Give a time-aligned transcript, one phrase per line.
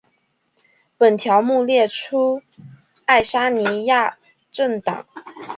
[0.97, 2.41] 本条目列出
[3.05, 4.17] 爱沙尼亚
[4.51, 5.05] 政党。